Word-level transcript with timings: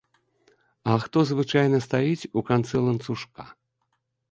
А 0.93 0.95
хто 1.03 1.19
звычайна 1.33 1.79
стаіць 1.87 2.29
у 2.41 2.45
канцы 2.49 2.75
ланцужка? 2.89 3.49